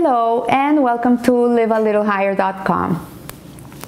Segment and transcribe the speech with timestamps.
[0.00, 3.04] Hello and welcome to livealittlehigher.com.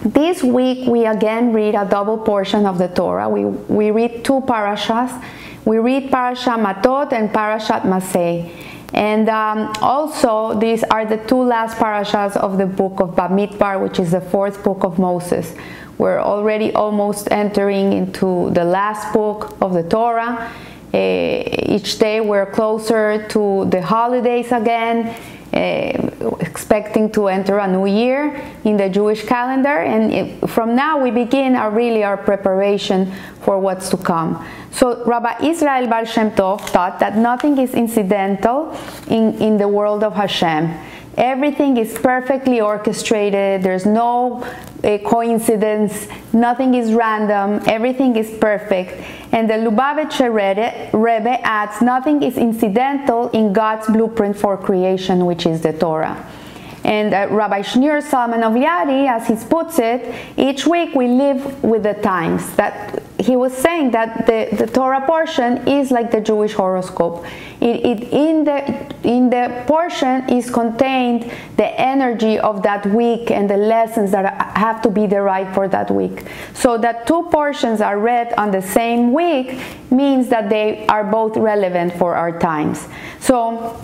[0.04, 3.28] This week we again read a double portion of the Torah.
[3.28, 5.24] We, we read two parashas.
[5.64, 8.50] We read Parashat Matot and Parashat Masei.
[8.92, 14.00] And um, also, these are the two last parashas of the book of Bamidbar, which
[14.00, 15.54] is the fourth book of Moses.
[15.96, 20.50] We're already almost entering into the last book of the Torah.
[20.92, 25.14] Uh, each day we're closer to the holidays again
[25.52, 31.10] expecting to enter a new year in the Jewish calendar, and it, from now we
[31.10, 34.46] begin our really our preparation for what's to come.
[34.72, 38.76] So Rabbi Israel Baal Shem Tov thought that nothing is incidental
[39.08, 40.72] in, in the world of Hashem.
[41.16, 43.62] Everything is perfectly orchestrated.
[43.62, 44.42] There's no
[44.84, 46.06] uh, coincidence.
[46.32, 47.60] Nothing is random.
[47.66, 48.94] Everything is perfect.
[49.32, 50.32] And the Lubavitcher
[50.92, 56.26] Rebbe adds, nothing is incidental in God's blueprint for creation, which is the Torah.
[56.82, 61.62] And uh, Rabbi Shneur Zalman of Liadi, as he puts it, each week we live
[61.62, 62.56] with the times.
[62.56, 67.24] That he was saying that the, the Torah portion is like the Jewish horoscope.
[67.60, 68.62] It, it, in, the,
[69.02, 74.80] in the portion is contained the energy of that week and the lessons that have
[74.82, 76.24] to be derived for that week.
[76.54, 79.60] So that two portions are read on the same week
[79.90, 82.88] means that they are both relevant for our times.
[83.20, 83.78] So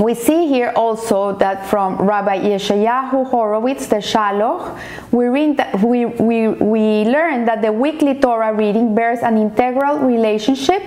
[0.00, 4.78] we see here also that from Rabbi Yeshayahu Horowitz, the Shelah,
[5.12, 10.82] we, we, we, we learn that the weekly Torah reading bears an integral relationship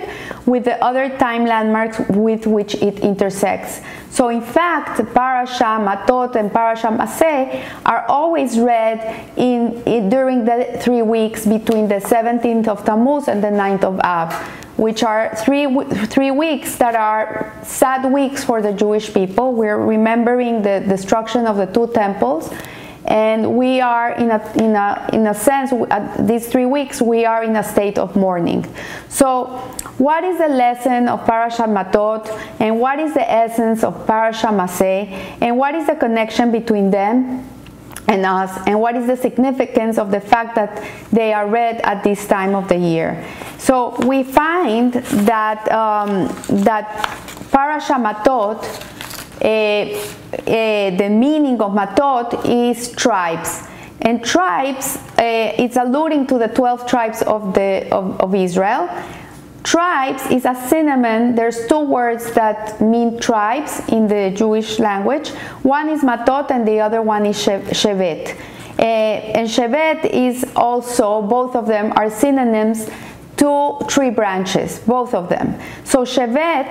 [0.46, 3.80] with the other time landmarks with which it intersects.
[4.10, 10.76] So, in fact, Parasha Matot and Parasha Maseh are always read in, in, during the
[10.80, 15.66] three weeks between the 17th of Tammuz and the 9th of Av which are three,
[16.06, 19.52] three weeks that are sad weeks for the Jewish people.
[19.52, 22.50] We're remembering the destruction of the two temples.
[23.06, 25.72] And we are, in a, in a, in a sense,
[26.18, 28.64] these three weeks, we are in a state of mourning.
[29.10, 29.58] So,
[29.98, 32.26] what is the lesson of Parashat Matot,
[32.60, 35.10] and what is the essence of Parashat Maseh,
[35.42, 37.46] and what is the connection between them?
[38.08, 42.04] And us, and what is the significance of the fact that they are read at
[42.04, 43.24] this time of the year.
[43.58, 46.28] So we find that um,
[46.64, 46.86] that
[47.50, 48.60] Parasha Matot,
[49.40, 53.68] uh, uh, the meaning of Matot is tribes.
[54.00, 58.88] And tribes, uh, it's alluding to the 12 tribes of, the, of, of Israel.
[59.74, 61.34] Tribes is a synonym.
[61.34, 65.30] There's two words that mean tribes in the Jewish language.
[65.64, 68.38] One is matot and the other one is shevet.
[68.78, 72.88] Uh, and shevet is also, both of them are synonyms
[73.38, 75.60] to tree branches, both of them.
[75.82, 76.70] So shevet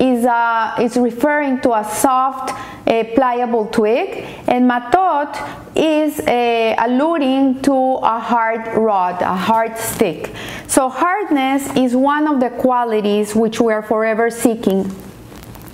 [0.00, 2.54] is, a, is referring to a soft,
[2.86, 5.34] a pliable twig, and matot
[5.76, 10.32] is a, alluding to a hard rod, a hard stick.
[10.66, 14.90] So hardness is one of the qualities which we are forever seeking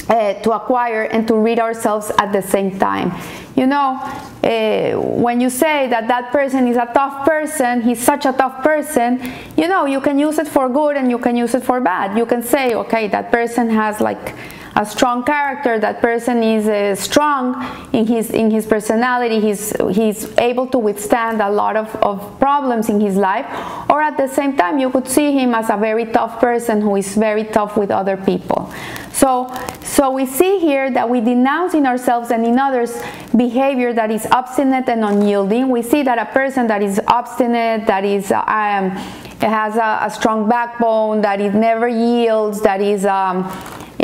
[0.09, 3.13] uh, to acquire and to read ourselves at the same time.
[3.57, 4.01] You know,
[4.43, 8.65] uh, when you say that that person is a tough person, he's such a tough
[8.65, 9.23] person,
[9.57, 12.19] you know, you can use it for good and you can use it for bad.
[12.19, 14.35] You can say, okay, that person has like
[14.77, 17.55] a strong character that person is uh, strong
[17.93, 22.89] in his in his personality he's he's able to withstand a lot of, of problems
[22.89, 23.47] in his life
[23.89, 26.97] or at the same time you could see him as a very tough person who
[26.97, 28.73] is very tough with other people.
[29.13, 29.49] So
[29.83, 33.01] so we see here that we denounce in ourselves and in others
[33.37, 35.69] behavior that is obstinate and unyielding.
[35.69, 38.91] We see that a person that is obstinate that is um,
[39.41, 43.45] has a, a strong backbone that it never yields that is um,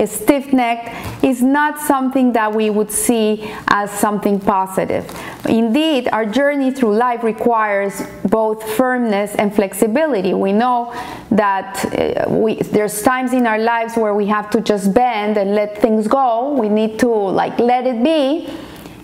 [0.06, 5.04] stiff necked is not something that we would see as something positive.
[5.48, 10.34] Indeed, our journey through life requires both firmness and flexibility.
[10.34, 10.92] We know
[11.30, 15.54] that uh, we, there's times in our lives where we have to just bend and
[15.54, 16.52] let things go.
[16.52, 18.48] We need to like let it be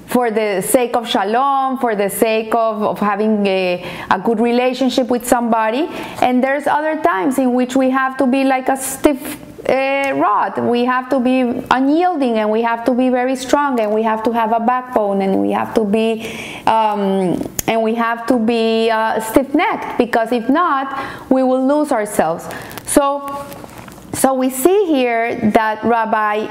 [0.06, 5.08] for the sake of shalom, for the sake of, of having a, a good relationship
[5.08, 5.88] with somebody.
[6.22, 9.38] And there's other times in which we have to be like a stiff
[10.20, 10.58] rod.
[10.58, 11.40] We have to be
[11.70, 15.22] unyielding and we have to be very strong and we have to have a backbone
[15.22, 16.26] and we have to be
[16.66, 22.46] um, and we have to be uh, stiff-necked because if not, we will lose ourselves.
[22.86, 23.46] So.
[24.14, 26.46] So we see here that Rabbi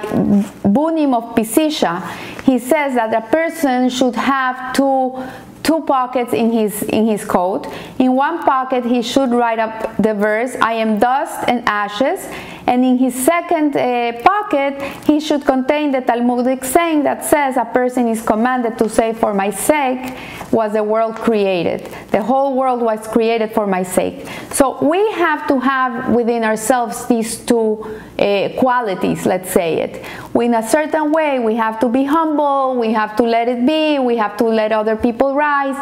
[0.62, 2.00] Bunim of Peshischa,
[2.44, 5.18] he says that a person should have two
[5.66, 7.68] two pockets in his in his coat.
[7.98, 12.20] In one pocket he should write up the verse, I am dust and ashes,
[12.68, 17.66] And in his second uh, pocket, he should contain the Talmudic saying that says, A
[17.66, 20.18] person is commanded to say, For my sake
[20.52, 21.86] was the world created.
[22.12, 24.28] The whole world was created for my sake.
[24.52, 27.84] So we have to have within ourselves these two
[28.18, 30.06] uh, qualities, let's say it.
[30.34, 34.00] In a certain way, we have to be humble, we have to let it be,
[34.00, 35.76] we have to let other people rise.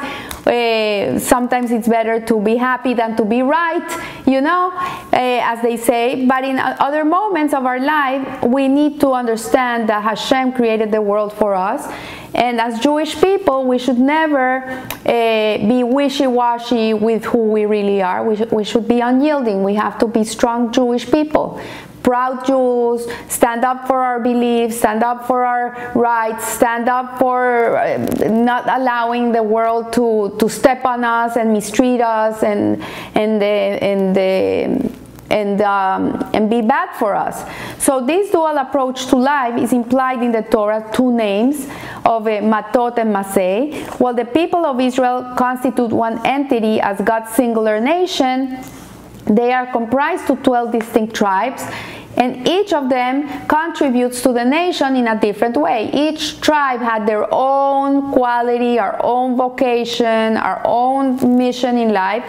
[0.46, 3.88] Uh, sometimes it's better to be happy than to be right,
[4.28, 6.26] you know, uh, as they say.
[6.26, 11.02] But in other moments of our life, we need to understand that Hashem created the
[11.02, 11.88] world for us
[12.34, 18.02] and as Jewish people, we should never uh, be wishy washy with who we really
[18.02, 18.28] are.
[18.28, 19.64] We, sh- we should be unyielding.
[19.64, 21.62] We have to be strong Jewish people
[22.04, 27.78] proud Jews, stand up for our beliefs, stand up for our rights, stand up for
[27.78, 27.98] uh,
[28.30, 32.84] not allowing the world to, to step on us and mistreat us and,
[33.16, 34.92] and, the, and the,
[35.30, 37.44] and, um, and be bad for us.
[37.82, 41.66] So this dual approach to life is implied in the Torah, two names
[42.06, 43.88] of uh, Matot and Masei.
[44.00, 48.64] While the people of Israel constitute one entity as God's singular nation,
[49.26, 51.64] they are comprised to 12 distinct tribes
[52.18, 55.90] and each of them contributes to the nation in a different way.
[55.92, 62.24] Each tribe had their own quality, our own vocation, our own mission in life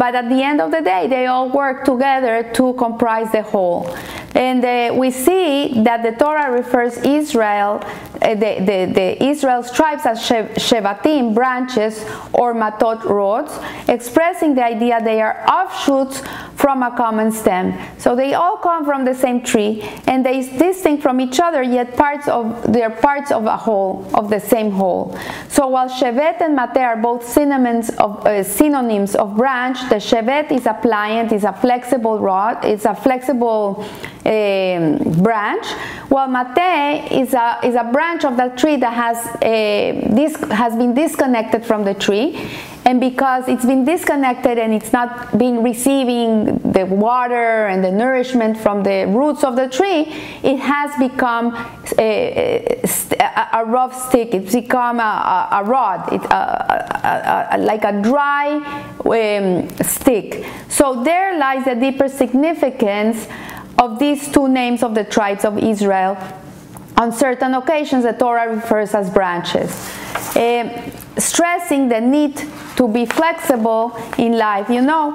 [0.00, 3.94] but at the end of the day, they all work together to comprise the whole.
[4.34, 7.84] And uh, we see that the Torah refers Israel,
[8.20, 13.52] the, the, the Israel's tribes as Shevatim, branches, or Matot, rods,
[13.88, 16.22] expressing the idea they are offshoots
[16.54, 17.74] from a common stem.
[17.98, 21.96] So they all come from the same tree, and they distinct from each other, yet
[21.96, 25.18] parts of they're parts of a whole, of the same whole.
[25.48, 30.52] So while Shevet and Mate are both synonyms of uh, synonyms of branch, the Shevet
[30.52, 33.84] is a pliant, is a flexible rod, it's a flexible
[34.30, 35.66] branch,
[36.08, 40.76] Well, mate is a, is a branch of that tree that has, uh, this, has
[40.76, 42.48] been disconnected from the tree
[42.86, 48.56] and because it's been disconnected and it's not been receiving the water and the nourishment
[48.56, 50.06] from the roots of the tree,
[50.42, 51.54] it has become
[51.98, 52.80] a,
[53.20, 54.34] a, a rough stick.
[54.34, 56.22] It's become a, a rod, it,
[57.60, 58.56] like a dry
[59.04, 60.46] um, stick.
[60.68, 63.28] So there lies the deeper significance
[63.80, 66.16] of these two names of the tribes of Israel.
[66.98, 69.70] On certain occasions, the Torah refers as branches,
[70.36, 72.36] uh, stressing the need
[72.76, 74.68] to be flexible in life.
[74.68, 75.12] You know,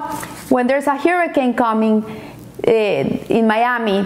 [0.48, 2.04] when there's a hurricane coming
[2.66, 4.04] uh, in Miami,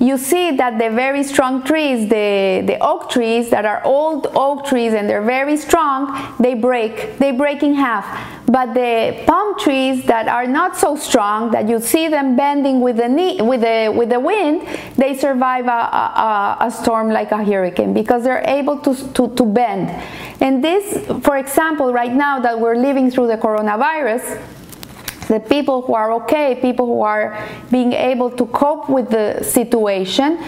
[0.00, 4.64] you see that the very strong trees, the, the oak trees that are old oak
[4.64, 7.18] trees and they're very strong, they break.
[7.18, 8.06] They break in half.
[8.46, 12.96] But the palm trees that are not so strong, that you see them bending with
[12.96, 14.66] the, knee, with the, with the wind,
[14.96, 19.44] they survive a, a, a storm like a hurricane because they're able to, to, to
[19.44, 19.90] bend.
[20.40, 24.42] And this, for example, right now that we're living through the coronavirus,
[25.30, 27.38] the people who are okay, people who are
[27.70, 30.42] being able to cope with the situation,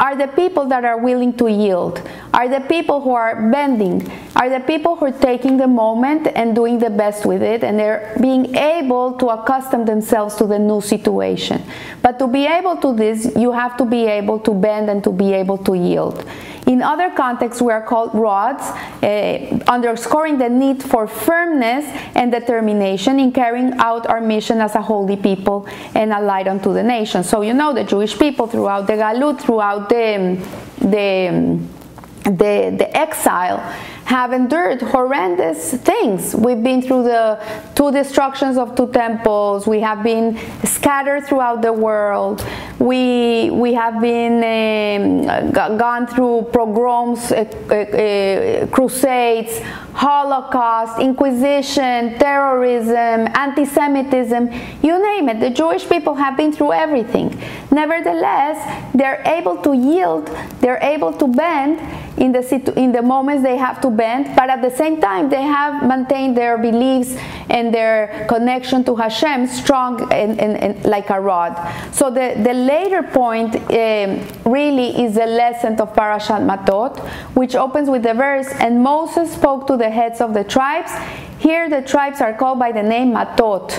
[0.00, 2.02] are the people that are willing to yield,
[2.32, 6.54] are the people who are bending, are the people who are taking the moment and
[6.54, 10.80] doing the best with it, and they're being able to accustom themselves to the new
[10.80, 11.62] situation.
[12.02, 15.12] But to be able to this, you have to be able to bend and to
[15.12, 16.26] be able to yield.
[16.66, 18.62] In other contexts, we are called rods,
[19.02, 21.84] uh, underscoring the need for firmness
[22.16, 26.72] and determination in carrying out our mission as a holy people and a light unto
[26.72, 27.22] the nation.
[27.22, 30.44] So you know the Jewish people throughout the Galut, throughout the
[30.80, 31.60] the
[32.24, 33.62] the, the exile
[34.06, 36.32] have endured horrendous things.
[36.32, 37.42] We've been through the
[37.74, 39.66] two destructions of two temples.
[39.66, 42.46] We have been scattered throughout the world.
[42.78, 49.60] We, we have been um, gone through pogroms, uh, uh, uh, crusades,
[49.92, 55.40] Holocaust, Inquisition, terrorism, anti Semitism, you name it.
[55.40, 57.42] The Jewish people have been through everything.
[57.72, 58.56] Nevertheless,
[58.94, 60.26] they're able to yield,
[60.60, 61.80] they're able to bend
[62.16, 65.28] in the, situ- in the moments they have to bend, but at the same time,
[65.28, 67.14] they have maintained their beliefs
[67.50, 71.54] and their connection to Hashem strong and, and, and like a rod.
[71.92, 76.98] So the, the later point um, really is the lesson of Parashat Matot,
[77.34, 80.92] which opens with the verse, and Moses spoke to the heads of the tribes.
[81.38, 83.78] Here the tribes are called by the name Matot.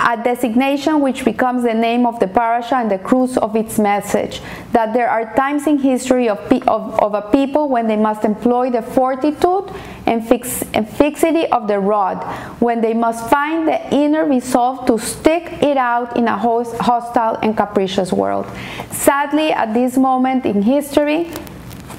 [0.00, 4.40] A designation which becomes the name of the parasha and the crux of its message.
[4.72, 8.70] That there are times in history of, of, of a people when they must employ
[8.70, 9.70] the fortitude
[10.06, 12.24] and, fix, and fixity of the rod,
[12.60, 17.36] when they must find the inner resolve to stick it out in a host, hostile
[17.42, 18.46] and capricious world.
[18.90, 21.30] Sadly, at this moment in history,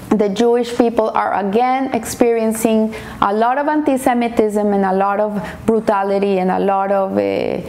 [0.10, 5.41] the Jewish people are again experiencing a lot of anti Semitism and a lot of
[5.65, 7.62] brutality and a lot of uh,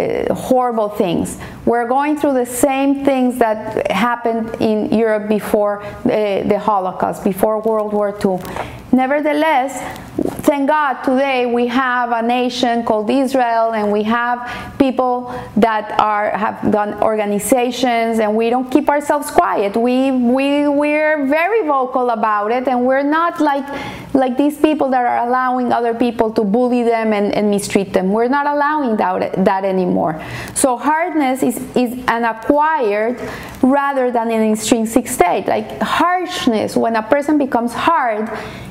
[0.00, 1.38] uh, horrible things.
[1.66, 7.60] We're going through the same things that happened in Europe before uh, the Holocaust, before
[7.60, 8.38] World War II.
[8.92, 9.72] Nevertheless,
[10.20, 14.38] thank God today we have a nation called Israel and we have
[14.78, 19.76] people that are have done organizations and we don't keep ourselves quiet.
[19.76, 23.66] We we we're very vocal about it and we're not like
[24.14, 28.12] like these people that are allowing other people to bully them and, and mistreat them.
[28.12, 30.22] We're not allowing that, that anymore.
[30.54, 33.20] So hardness is, is an acquired
[33.62, 35.46] rather than an intrinsic state.
[35.46, 38.28] Like harshness, when a person becomes hard,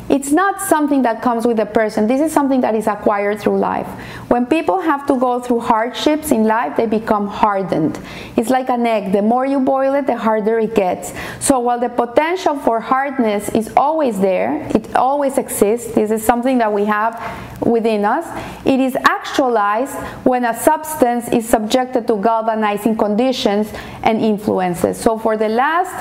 [0.10, 2.08] it's not something that comes with a person.
[2.08, 3.88] This is something that is acquired through life.
[4.30, 8.00] When people have to go through hardships in life, they become hardened.
[8.36, 9.12] It's like an egg.
[9.12, 11.14] The more you boil it, the harder it gets.
[11.40, 15.94] So while the potential for hardness is always there, it always exists.
[15.94, 17.16] This is something that we have
[17.62, 18.26] within us.
[18.66, 23.72] It is actualized when a substance is subjected to galvanizing conditions
[24.04, 24.98] and influences.
[25.00, 25.94] So for the last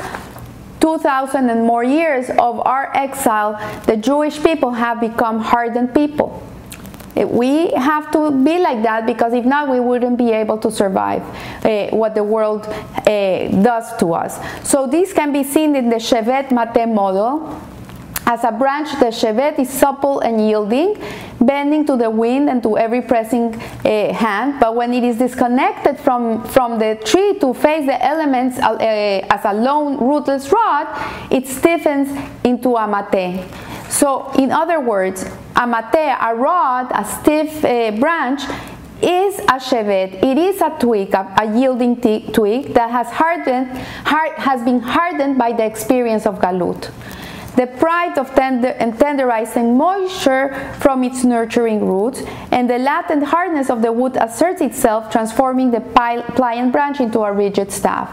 [0.96, 3.52] 2,000 and more years of our exile,
[3.84, 6.42] the Jewish people have become hardened people.
[7.14, 11.22] We have to be like that because if not, we wouldn't be able to survive
[11.66, 14.38] uh, what the world uh, does to us.
[14.66, 17.60] So, this can be seen in the Shevet Mate model.
[18.30, 21.02] As a branch, the Shevet is supple and yielding,
[21.40, 24.60] bending to the wind and to every pressing uh, hand.
[24.60, 28.76] But when it is disconnected from, from the tree to face the elements uh,
[29.30, 30.88] as a lone rootless rod,
[31.32, 32.10] it stiffens
[32.44, 33.46] into a mate.
[33.88, 35.24] So, in other words,
[35.56, 38.42] a mate, a rod, a stiff uh, branch,
[39.00, 40.22] is a shevet.
[40.22, 43.68] It is a twig, a, a yielding twig that has hardened,
[44.04, 46.92] hard, has been hardened by the experience of galut
[47.58, 52.22] deprived of tender and tenderizing moisture from its nurturing roots,
[52.52, 57.32] and the latent hardness of the wood asserts itself, transforming the pliant branch into a
[57.32, 58.08] rigid staff.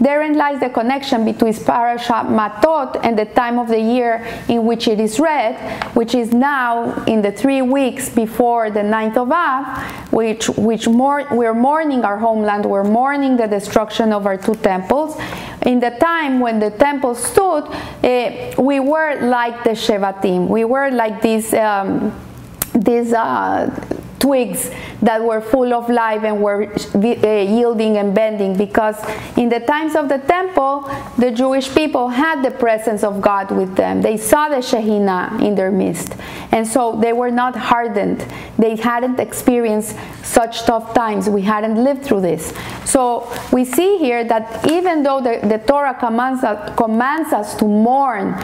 [0.00, 4.86] Therein lies the connection between Parashat Matot and the time of the year in which
[4.86, 5.56] it is read,
[5.94, 11.54] which is now in the three weeks before the ninth of Av, which, which we're
[11.54, 15.20] mourning our homeland, we're mourning the destruction of our two temples.
[15.66, 20.46] In the time when the temple stood, uh, we were like the Shevatim.
[20.46, 22.12] We were like these, um,
[22.72, 23.68] these uh,
[24.18, 24.70] twigs
[25.02, 28.96] that were full of life and were uh, yielding and bending because
[29.36, 30.82] in the times of the temple
[31.18, 34.02] the jewish people had the presence of god with them.
[34.02, 36.14] They saw the shekhinah in their midst.
[36.52, 38.24] And so they were not hardened.
[38.58, 41.28] They hadn't experienced such tough times.
[41.28, 42.52] We hadn't lived through this.
[42.84, 47.64] So we see here that even though the, the torah commands us, commands us to
[47.64, 48.34] mourn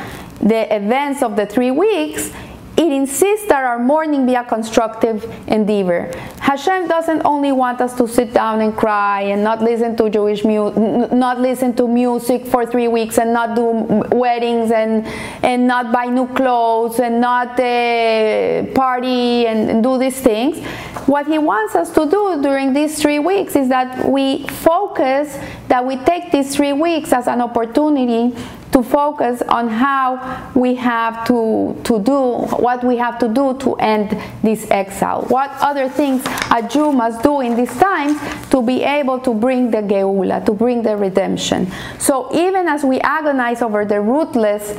[0.41, 2.31] the events of the three weeks
[2.77, 6.11] it insists that our mourning be a constructive endeavor.
[6.41, 10.45] Hashem doesn't only want us to sit down and cry and not listen to Jewish
[10.45, 10.77] music,
[11.13, 13.71] not listen to music for three weeks and not do
[14.17, 15.07] weddings and
[15.45, 20.59] and not buy new clothes and not uh, party and, and do these things.
[21.07, 25.39] What He wants us to do during these three weeks is that we focus,
[25.69, 28.35] that we take these three weeks as an opportunity
[28.75, 33.77] to focus on how we have to, to do, what we have to do to
[33.77, 35.23] end this exile.
[35.29, 38.19] What other things a Jew must do in these times
[38.51, 41.71] to be able to bring the Geula, to bring the redemption.
[42.01, 44.77] So even as we agonize over the rootless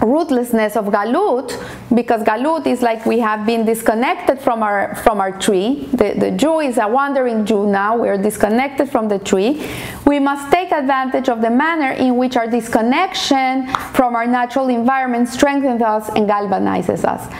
[0.00, 1.52] rootlessness of galut
[1.94, 5.88] because galut is like we have been disconnected from our from our tree.
[5.92, 7.96] The, the jew is a wandering jew now.
[7.96, 9.66] We're disconnected from the tree.
[10.06, 15.28] We must take advantage of the manner in which our disconnection from our natural environment
[15.28, 17.32] strengthens us and galvanizes us.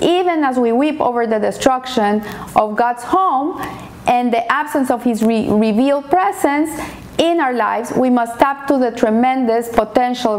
[0.00, 2.22] Even as we weep over the destruction
[2.54, 3.60] of god's home
[4.06, 6.70] and the absence of his re- revealed presence
[7.18, 10.38] in our lives, we must tap to the tremendous potential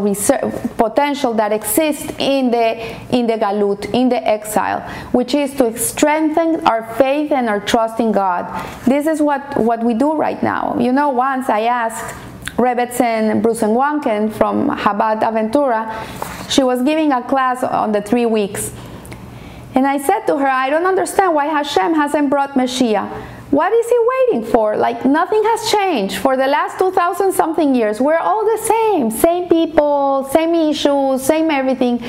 [0.78, 4.80] potential that exists in the in the galut, in the exile,
[5.12, 8.46] which is to strengthen our faith and our trust in God.
[8.86, 10.78] This is what what we do right now.
[10.80, 12.16] You know, once I asked
[12.56, 18.72] Rebbetzin Brusenwanken from Chabad Aventura, she was giving a class on the three weeks.
[19.76, 23.90] And I said to her, I don't understand why Hashem hasn't brought Mashiach what is
[23.90, 24.78] he waiting for?
[24.78, 28.00] Like nothing has changed for the last 2000 something years.
[28.00, 32.00] We're all the same, same people, same issues, same everything.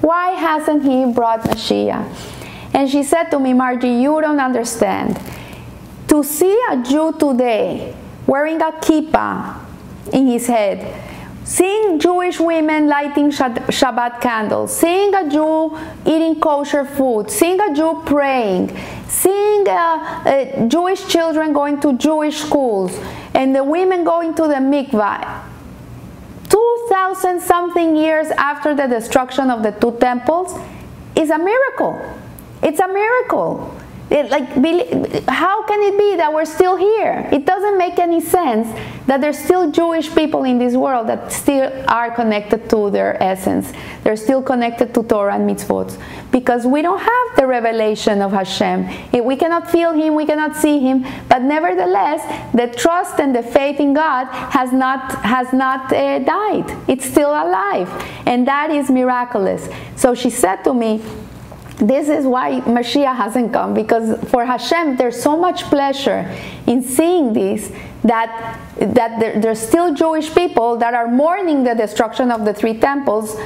[0.00, 2.04] Why hasn't he brought Mashiach?
[2.74, 5.18] And she said to me, Margie, you don't understand.
[6.08, 7.94] To see a Jew today
[8.26, 9.58] wearing a kippah
[10.12, 11.09] in his head,
[11.50, 15.76] seeing Jewish women lighting Shabbat candles, seeing a Jew
[16.06, 18.78] eating kosher food, seeing a Jew praying,
[19.08, 22.96] seeing uh, uh, Jewish children going to Jewish schools,
[23.34, 25.42] and the women going to the mikvah.
[26.48, 30.56] 2000 something years after the destruction of the two temples
[31.16, 32.00] is a miracle.
[32.62, 33.79] It's a miracle.
[34.10, 34.48] It, like,
[35.28, 37.28] how can it be that we're still here?
[37.30, 38.66] It doesn't make any sense
[39.06, 43.72] that there's still Jewish people in this world that still are connected to their essence.
[44.02, 45.96] They're still connected to Torah and mitzvot
[46.32, 48.88] because we don't have the revelation of Hashem.
[49.24, 52.20] We cannot feel Him, we cannot see Him, but nevertheless,
[52.52, 56.66] the trust and the faith in God has not has not uh, died.
[56.88, 57.88] It's still alive,
[58.26, 59.68] and that is miraculous.
[59.94, 61.00] So she said to me
[61.80, 66.30] this is why Mashiach hasn't come because for Hashem there's so much pleasure
[66.66, 67.72] in seeing this
[68.04, 72.78] that that there, there's still Jewish people that are mourning the destruction of the three
[72.78, 73.36] temples,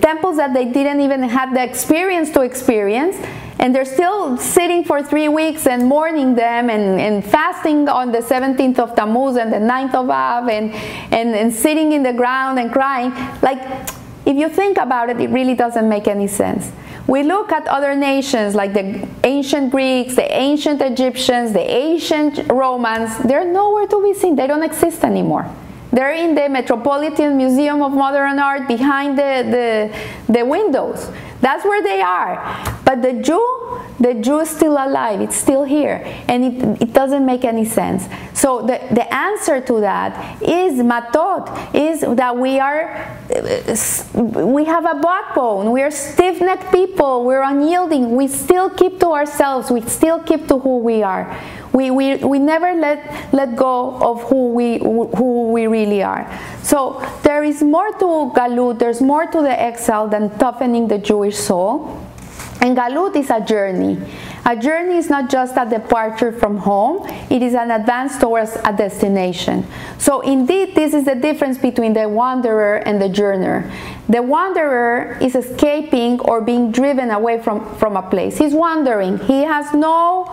[0.00, 3.16] temples that they didn't even have the experience to experience,
[3.58, 8.18] and they're still sitting for three weeks and mourning them and, and fasting on the
[8.18, 10.72] 17th of Tammuz and the 9th of Av and,
[11.12, 13.10] and, and sitting in the ground and crying.
[13.42, 13.88] Like,
[14.26, 16.72] if you think about it, it really doesn't make any sense.
[17.06, 23.18] We look at other nations like the ancient Greeks, the ancient Egyptians, the ancient Romans,
[23.18, 24.36] they're nowhere to be seen.
[24.36, 25.46] They don't exist anymore.
[25.92, 29.92] They're in the Metropolitan Museum of Modern Art behind the,
[30.26, 31.08] the, the windows.
[31.40, 32.36] That's where they are.
[32.84, 35.20] But the Jew, the Jew is still alive.
[35.20, 36.02] It's still here.
[36.28, 38.08] And it, it doesn't make any sense.
[38.32, 42.96] So the, the answer to that is matot, is that we are,
[43.34, 45.70] uh, we have a backbone.
[45.70, 47.24] We are stiff-necked people.
[47.24, 48.16] We're unyielding.
[48.16, 49.70] We still keep to ourselves.
[49.70, 51.40] We still keep to who we are.
[51.72, 56.30] We, we, we never let, let go of who we, who we really are.
[56.62, 61.36] So there is more to Galut, there's more to the exile than toughening the Jewish
[61.36, 62.03] soul.
[62.64, 63.98] And Galut is a journey.
[64.46, 68.72] A journey is not just a departure from home, it is an advance towards a
[68.72, 69.66] destination.
[69.98, 73.70] So, indeed, this is the difference between the wanderer and the journeyer.
[74.08, 78.38] The wanderer is escaping or being driven away from, from a place.
[78.38, 80.24] He's wandering, he has no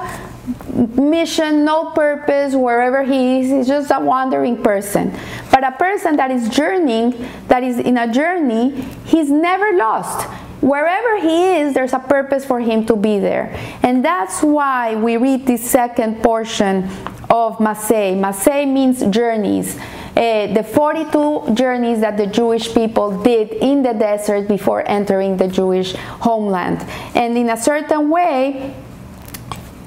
[0.95, 3.49] mission, no purpose wherever he is.
[3.49, 5.13] He's just a wandering person.
[5.51, 10.29] But a person that is journeying, that is in a journey, he's never lost.
[10.61, 13.51] Wherever he is, there's a purpose for him to be there.
[13.81, 16.83] And that's why we read this second portion
[17.29, 18.15] of Masei.
[18.15, 19.77] Masei means journeys.
[20.15, 25.47] Uh, the 42 journeys that the Jewish people did in the desert before entering the
[25.47, 26.81] Jewish homeland.
[27.15, 28.75] And in a certain way,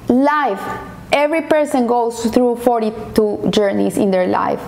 [0.09, 0.61] life
[1.11, 4.61] every person goes through 42 journeys in their life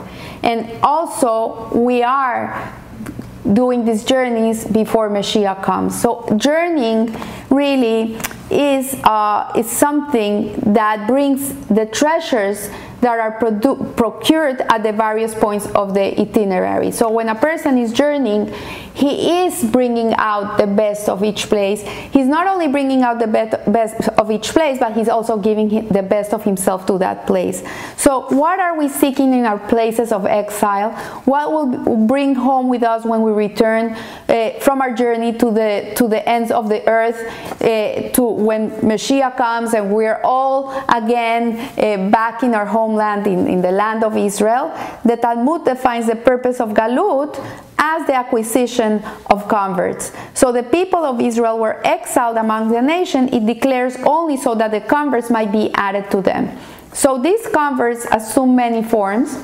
[0.44, 2.74] and also we are
[3.54, 6.00] doing these journeys before Mashiach comes.
[6.00, 7.16] So journeying
[7.50, 8.18] really
[8.50, 12.70] is uh, is something that brings the treasures
[13.02, 13.32] that are
[13.96, 16.92] procured at the various points of the itinerary.
[16.92, 18.54] So when a person is journeying,
[18.94, 21.84] he is bringing out the best of each place.
[22.12, 26.02] He's not only bringing out the best of each place, but he's also giving the
[26.02, 27.64] best of himself to that place.
[27.96, 30.94] So what are we seeking in our places of exile?
[31.26, 33.96] What will bring home with us when we return
[34.28, 37.20] uh, from our journey to the to the ends of the earth,
[37.62, 43.28] uh, to when Mashiach comes and we're all again uh, back in our home homeland
[43.28, 44.72] in, in the land of Israel,
[45.04, 47.36] the Talmud defines the purpose of Galut
[47.78, 50.12] as the acquisition of converts.
[50.34, 54.72] So the people of Israel were exiled among the nation, it declares only so that
[54.72, 56.58] the converts might be added to them.
[56.94, 59.38] So these converts assume many forms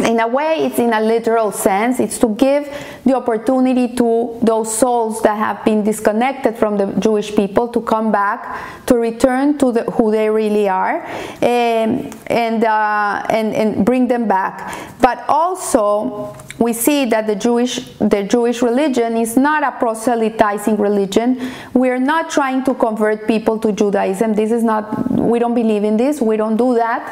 [0.00, 2.68] in a way it's in a literal sense it's to give
[3.04, 8.10] the opportunity to those souls that have been disconnected from the jewish people to come
[8.10, 11.02] back to return to the, who they really are
[11.42, 17.34] and um, and, uh, and and bring them back but also we see that the
[17.34, 21.50] Jewish the Jewish religion is not a proselytizing religion.
[21.72, 24.34] We are not trying to convert people to Judaism.
[24.34, 26.20] This is not we don't believe in this.
[26.20, 27.02] We don't do that.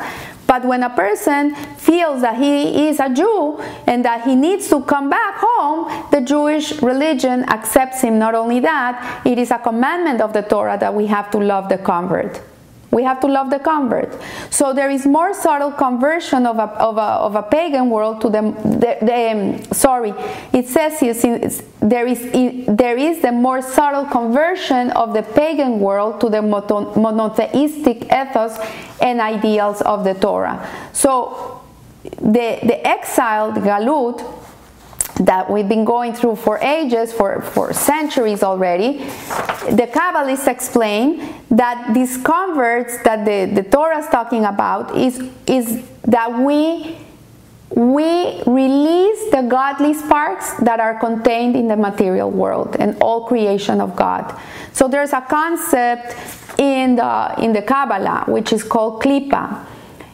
[0.49, 4.81] But when a person feels that he is a Jew and that he needs to
[4.81, 8.19] come back home, the Jewish religion accepts him.
[8.19, 11.69] Not only that, it is a commandment of the Torah that we have to love
[11.69, 12.41] the convert.
[12.91, 14.19] We have to love the convert.
[14.51, 18.31] So there is more subtle conversion of a, of a, of a pagan world to
[18.31, 20.15] the, the, the um, sorry,
[20.53, 21.15] it says here,
[21.81, 28.05] there is, there is the more subtle conversion of the pagan world to the monotheistic
[28.05, 28.59] ethos
[29.03, 30.67] and ideals of the Torah.
[30.93, 31.61] So
[32.03, 34.38] the, the exiled Galut
[35.19, 38.99] that we've been going through for ages, for, for centuries already,
[39.71, 45.83] the Kabbalists explain that these converts that the, the Torah is talking about is, is
[46.03, 46.97] that we,
[47.71, 53.81] we release the godly sparks that are contained in the material world and all creation
[53.81, 54.39] of God.
[54.73, 56.17] So there's a concept
[56.59, 59.65] in the, in the Kabbalah which is called Klippa.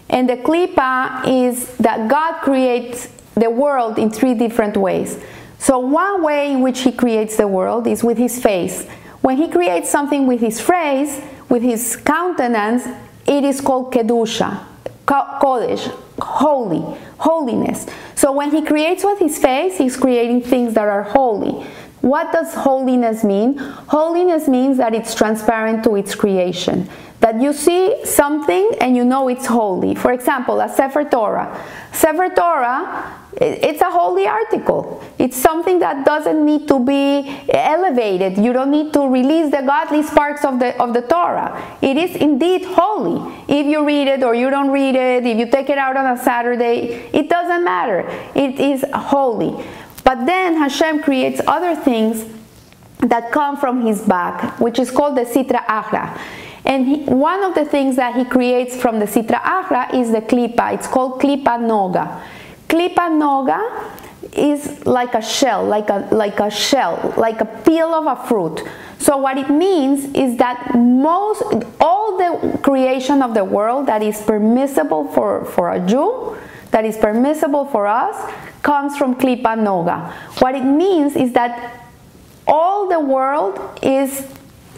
[0.09, 5.19] And the Klippa is that God creates the world in three different ways.
[5.59, 8.87] So, one way in which he creates the world is with his face.
[9.23, 12.87] When he creates something with his face, with his countenance,
[13.27, 14.63] it is called Kedusha,
[15.07, 15.89] Kodesh,
[16.21, 17.87] holy, holiness.
[18.15, 21.67] So, when he creates with his face, he's creating things that are holy.
[22.03, 23.57] What does holiness mean?
[23.57, 26.87] Holiness means that it's transparent to its creation.
[27.21, 29.95] That you see something and you know it's holy.
[29.95, 31.59] For example, a Sefer Torah.
[31.93, 35.03] Sefer Torah it's a holy article.
[35.19, 38.39] It's something that doesn't need to be elevated.
[38.39, 41.77] You don't need to release the godly sparks of the of the Torah.
[41.83, 43.35] It is indeed holy.
[43.49, 46.17] If you read it or you don't read it, if you take it out on
[46.17, 48.01] a Saturday, it doesn't matter.
[48.35, 49.65] It is holy.
[50.05, 52.25] But then Hashem creates other things
[52.99, 56.19] that come from his back, which is called the Sitra Achra.
[56.65, 60.21] And he, one of the things that he creates from the Sitra Achra is the
[60.21, 60.75] Klippa.
[60.75, 62.23] It's called Klippa Noga.
[62.75, 63.61] Klippa Noga
[64.33, 68.67] is like a shell, like a, like a shell, like a peel of a fruit.
[68.99, 71.43] So what it means is that most,
[71.81, 76.37] all the creation of the world that is permissible for, for a Jew,
[76.73, 78.17] that is permissible for us,
[78.63, 80.11] comes from Klippa Noga.
[80.41, 81.81] What it means is that
[82.45, 84.27] all the world is,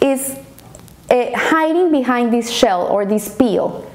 [0.01, 0.37] is
[1.09, 3.86] uh, hiding behind this shell or this peel.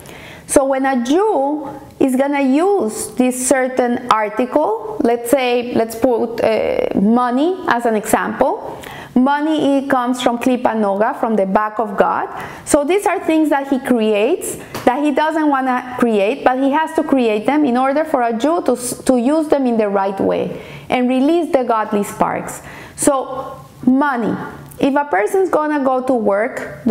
[0.52, 1.66] So when a Jew
[1.98, 8.78] is to use this certain article, let's say, let's put uh, money as an example.
[9.14, 12.28] Money comes from Klippa Noga, from the back of God.
[12.66, 16.70] So these are things that he creates that he doesn't want to create, but he
[16.70, 19.88] has to create them in order for a Jew to, to use them in the
[19.88, 20.60] right way
[20.90, 22.60] and release the godly sparks.
[22.96, 24.36] So, money.
[24.78, 26.84] If a person's gonna go to work,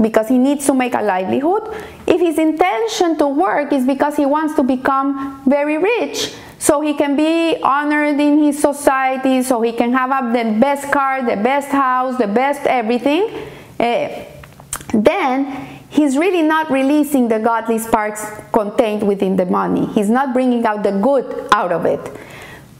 [0.00, 1.62] because he needs to make a livelihood.
[2.06, 6.94] If his intention to work is because he wants to become very rich, so he
[6.94, 11.68] can be honored in his society, so he can have the best car, the best
[11.68, 13.28] house, the best everything,
[13.78, 14.24] uh,
[14.94, 19.86] then he's really not releasing the godly sparks contained within the money.
[19.86, 22.00] He's not bringing out the good out of it.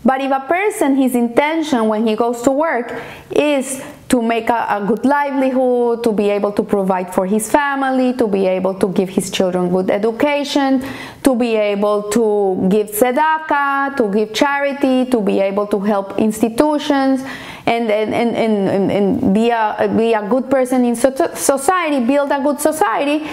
[0.04, 2.94] But if a person, his intention when he goes to work
[3.30, 8.12] is to make a, a, good livelihood, to be able to provide for his family,
[8.14, 10.84] to be able to give his children good education,
[11.24, 17.22] to be able to give tzedakah, to give charity, to be able to help institutions,
[17.66, 22.40] and, and, and, and, and be, a, be a good person in society, build a
[22.40, 23.26] good society,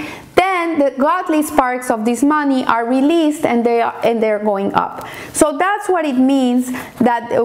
[0.53, 4.73] then the godly sparks of this money are released and they are and they're going
[4.73, 5.07] up.
[5.33, 7.43] So that's what it means that uh,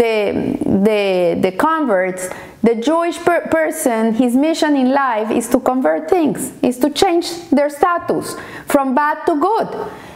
[0.00, 0.18] the
[0.84, 2.28] the the converts,
[2.62, 7.26] the Jewish per person, his mission in life is to convert things, is to change
[7.50, 8.36] their status
[8.66, 9.70] from bad to good.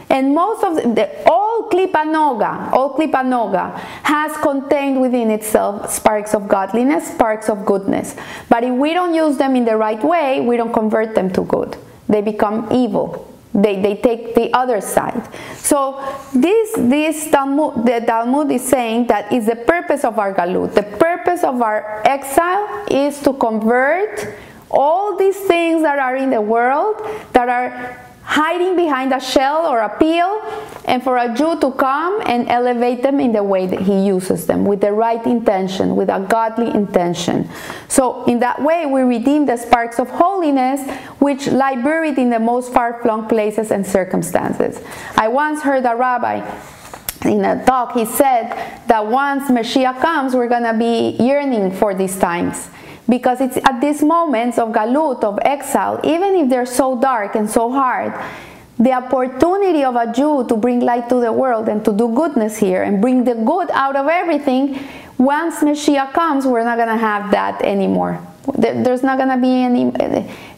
[0.09, 5.91] And most of the, the all Klippa Noga, all Klippa Noga has contained within itself
[5.91, 8.15] sparks of godliness, sparks of goodness.
[8.47, 11.43] But if we don't use them in the right way, we don't convert them to
[11.43, 11.75] good.
[12.07, 13.33] They become evil.
[13.53, 15.27] They, they take the other side.
[15.57, 15.99] So
[16.33, 20.75] this this Talmud, the Talmud is saying that is the purpose of our galut.
[20.75, 24.35] The purpose of our exile is to convert
[24.69, 27.01] all these things that are in the world
[27.33, 27.99] that are
[28.37, 30.29] hiding behind a shell or a peel,
[30.85, 34.45] and for a Jew to come and elevate them in the way that he uses
[34.45, 37.49] them, with the right intention, with a godly intention.
[37.87, 40.79] So, in that way, we redeem the sparks of holiness
[41.17, 44.81] which lie buried in the most far flung places and circumstances.
[45.15, 46.37] I once heard a rabbi
[47.25, 48.53] in a talk, he said
[48.85, 52.69] that once Mashiach comes, we're going to be yearning for these times
[53.09, 57.49] because it's at these moments of galut, of exile, even if they're so dark and
[57.49, 58.13] so hard,
[58.79, 62.57] the opportunity of a Jew to bring light to the world and to do goodness
[62.57, 64.79] here and bring the good out of everything,
[65.17, 68.21] once Mashiach comes, we're not going to have that anymore.
[68.57, 69.91] There's not going to be any.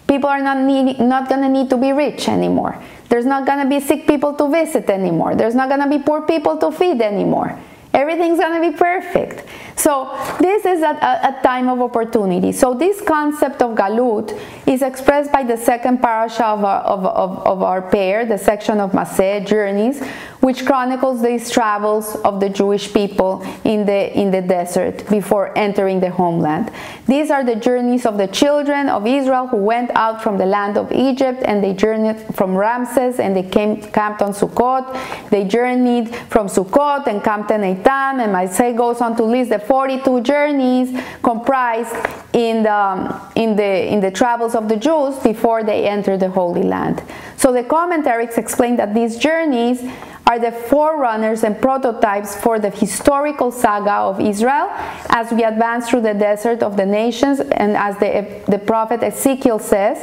[0.07, 0.57] People are not,
[0.99, 2.81] not going to need to be rich anymore.
[3.09, 5.35] There's not going to be sick people to visit anymore.
[5.35, 7.57] There's not going to be poor people to feed anymore.
[7.93, 9.47] Everything's going to be perfect.
[9.89, 10.05] So
[10.39, 12.51] this is a, a, a, time of opportunity.
[12.51, 17.47] So this concept of galut is expressed by the second parasha of our, of, of,
[17.47, 19.99] of our pair, the section of Maseh, Journeys,
[20.41, 25.99] which chronicles these travels of the Jewish people in the, in the desert before entering
[25.99, 26.71] the homeland.
[27.07, 30.77] These are the journeys of the children of Israel who went out from the land
[30.77, 35.29] of Egypt and they journeyed from Ramses and they came camped on Sukkot.
[35.29, 39.59] They journeyed from Sukkot and camped in Eitam and Maseh goes on to list the
[39.59, 41.95] 42 journeys comprised
[42.33, 46.63] in the, in, the, in the travels of the Jews before they entered the Holy
[46.63, 47.03] Land.
[47.35, 49.81] So the commentaries explain that these journeys
[50.29, 54.69] are the forerunners and prototypes for the historical saga of Israel
[55.09, 59.57] as we advance through the desert of the nations and as the, the prophet Ezekiel
[59.57, 59.97] says,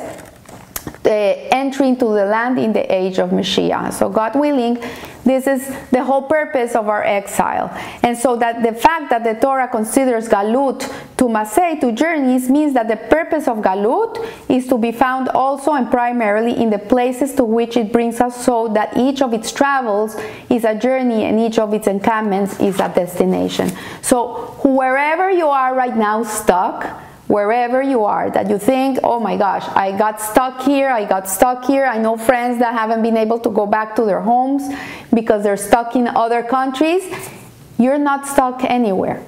[1.06, 3.92] the entry into the land in the age of Mashiach.
[3.92, 4.82] So, God willing,
[5.24, 7.70] this is the whole purpose of our exile.
[8.02, 10.80] And so, that the fact that the Torah considers Galut
[11.16, 15.74] to Maseh, to journeys, means that the purpose of Galut is to be found also
[15.74, 19.52] and primarily in the places to which it brings us, so that each of its
[19.52, 20.16] travels
[20.50, 23.70] is a journey and each of its encampments is a destination.
[24.02, 29.36] So, wherever you are right now stuck, wherever you are that you think, oh my
[29.36, 31.86] gosh, I got stuck here, I got stuck here.
[31.86, 34.62] I know friends that haven't been able to go back to their homes
[35.12, 37.02] because they're stuck in other countries.
[37.78, 39.24] You're not stuck anywhere.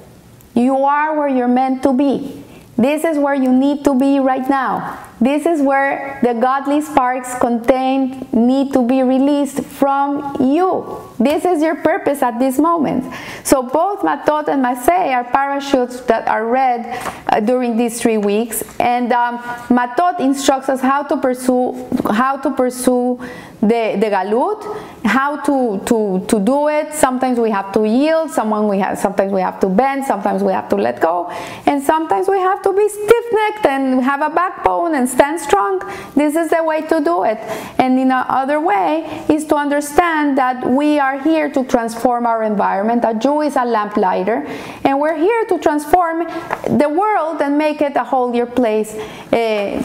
[0.54, 2.44] You are where you're meant to be.
[2.76, 5.04] This is where you need to be right now.
[5.20, 11.07] This is where the godly sparks contained need to be released from you.
[11.18, 13.12] This is your purpose at this moment.
[13.42, 16.86] So both Matot and Maseh are parashas that are read
[17.26, 22.50] uh, during these three weeks, and um, Matot instructs us how to pursue how to
[22.50, 23.18] pursue
[23.60, 24.62] the, the galut,
[25.04, 26.94] how to, to, to do it.
[26.94, 30.52] Sometimes we have to yield, someone we have, sometimes we have to bend, sometimes we
[30.52, 31.28] have to let go,
[31.66, 35.80] and sometimes we have to be stiff-necked and have a backbone and stand strong.
[36.14, 37.38] This is the way to do it.
[37.78, 43.04] And in another way is to understand that we are here to transform our environment.
[43.06, 44.44] A Jew is a lamplighter,
[44.84, 46.26] and we're here to transform
[46.76, 48.92] the world and make it a holier place.
[49.32, 49.82] Uh,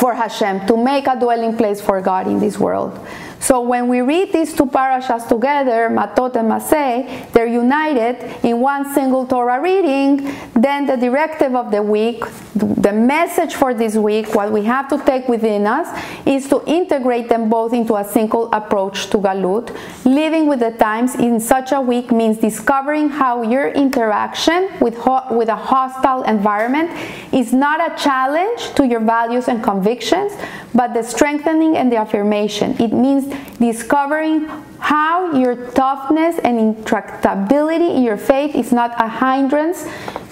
[0.00, 2.98] for Hashem, to make a dwelling place for God in this world.
[3.40, 8.92] So when we read these two parashas together, Matot and Maseh, they're united in one
[8.92, 12.22] single Torah reading, then the directive of the week,
[12.54, 15.88] the message for this week, what we have to take within us,
[16.26, 19.74] is to integrate them both into a single approach to Galut.
[20.04, 25.34] Living with the times in such a week means discovering how your interaction with, ho-
[25.34, 26.90] with a hostile environment
[27.32, 30.32] is not a challenge to your values and convictions,
[30.74, 32.76] but the strengthening and the affirmation.
[32.78, 39.86] It means discovering how your toughness and intractability in your faith is not a hindrance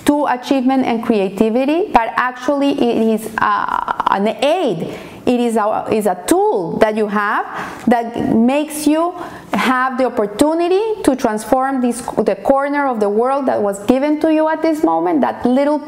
[0.06, 4.98] to achievement and creativity, but actually it is uh, an aid.
[5.26, 7.44] It is a, is a tool that you have
[7.86, 9.12] that makes you
[9.52, 14.32] have the opportunity to transform this the corner of the world that was given to
[14.32, 15.80] you at this moment, that little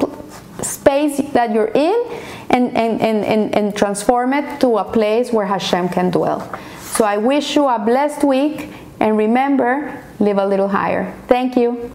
[0.62, 2.04] space that you're in,
[2.50, 6.40] and, and, and, and, and transform it to a place where Hashem can dwell.
[7.00, 8.68] So I wish you a blessed week
[9.00, 11.14] and remember, live a little higher.
[11.28, 11.90] Thank you.